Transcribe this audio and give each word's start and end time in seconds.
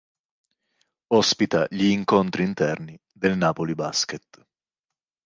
Ospita 1.13 1.67
gli 1.69 1.85
incontri 1.91 2.41
interni 2.43 2.99
del 3.11 3.37
Napoli 3.37 3.75
Basket. 3.75 4.43